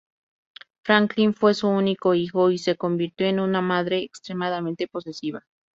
Franklin 0.83 1.35
fue 1.35 1.53
su 1.53 1.67
único 1.67 2.15
hijo, 2.15 2.49
y 2.49 2.57
se 2.57 2.75
convirtió 2.75 3.27
en 3.27 3.39
una 3.39 3.61
madre 3.61 3.99
extremadamente 4.01 4.87
posesiva. 4.87 5.43